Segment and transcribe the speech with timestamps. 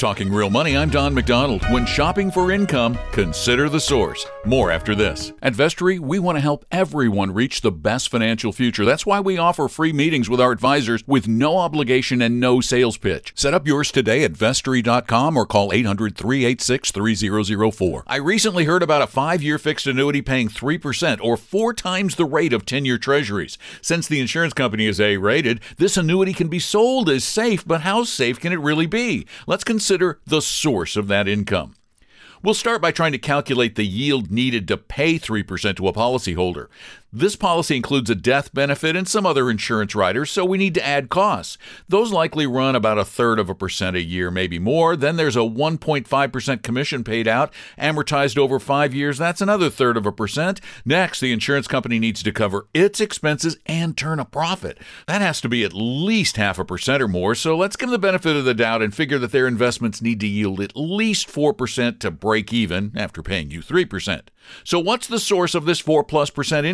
[0.00, 1.62] Talking Real Money, I'm Don McDonald.
[1.70, 4.26] When shopping for income, consider the source.
[4.46, 5.34] More after this.
[5.42, 8.86] At Vestory, we want to help everyone reach the best financial future.
[8.86, 12.96] That's why we offer free meetings with our advisors with no obligation and no sales
[12.96, 13.34] pitch.
[13.36, 18.04] Set up yours today at vestory.com or call 800 386 3004.
[18.06, 22.24] I recently heard about a five year fixed annuity paying 3% or four times the
[22.24, 23.58] rate of 10 year treasuries.
[23.82, 27.82] Since the insurance company is A rated, this annuity can be sold as safe, but
[27.82, 29.26] how safe can it really be?
[29.46, 31.74] Let's consider consider the source of that income.
[32.44, 36.68] We'll start by trying to calculate the yield needed to pay 3% to a policyholder.
[37.12, 40.86] This policy includes a death benefit and some other insurance riders, so we need to
[40.86, 41.58] add costs.
[41.88, 44.94] Those likely run about a third of a percent a year, maybe more.
[44.94, 49.18] Then there's a 1.5% commission paid out, amortized over five years.
[49.18, 50.60] That's another third of a percent.
[50.84, 54.78] Next, the insurance company needs to cover its expenses and turn a profit.
[55.08, 58.00] That has to be at least half a percent or more, so let's give them
[58.00, 61.26] the benefit of the doubt and figure that their investments need to yield at least
[61.26, 64.20] 4% to break even after paying you 3%.
[64.64, 66.66] So, what's the source of this 4 plus percent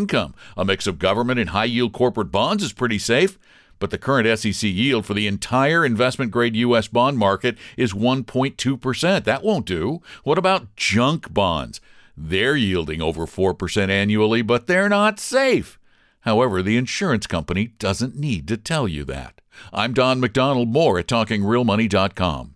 [0.56, 3.38] A mix of government and high yield corporate bonds is pretty safe.
[3.78, 6.88] But the current SEC yield for the entire investment grade U.S.
[6.88, 9.24] bond market is 1.2%.
[9.24, 10.00] That won't do.
[10.24, 11.80] What about junk bonds?
[12.16, 15.78] They're yielding over 4% annually, but they're not safe.
[16.20, 19.40] However, the insurance company doesn't need to tell you that.
[19.72, 22.55] I'm Don McDonald, more at TalkingRealMoney.com.